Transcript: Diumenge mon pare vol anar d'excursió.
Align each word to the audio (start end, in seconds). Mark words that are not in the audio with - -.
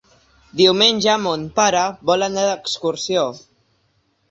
Diumenge 0.61 1.17
mon 1.25 1.43
pare 1.61 1.85
vol 2.11 2.29
anar 2.31 2.47
d'excursió. 2.49 3.29